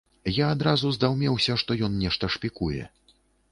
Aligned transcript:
Я 0.35 0.45
адразу 0.53 0.93
здаўмеўся, 0.95 1.59
што 1.65 1.77
ён 1.89 2.01
нешта 2.07 2.33
шпікуе. 2.39 2.83